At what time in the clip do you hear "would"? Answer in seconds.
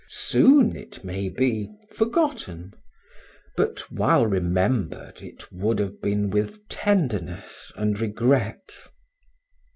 5.51-5.77